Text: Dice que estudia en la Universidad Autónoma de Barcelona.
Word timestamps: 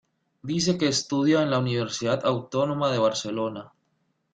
Dice 0.41 0.79
que 0.79 0.87
estudia 0.87 1.43
en 1.43 1.51
la 1.51 1.59
Universidad 1.59 2.25
Autónoma 2.25 2.89
de 2.89 2.97
Barcelona. 2.97 3.71